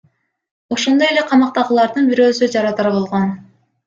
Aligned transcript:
Ошондой 0.75 1.11
эле 1.15 1.23
камактагылардын 1.33 2.09
бирөөсү 2.13 2.47
жарадар 2.57 2.91
болгон. 2.97 3.29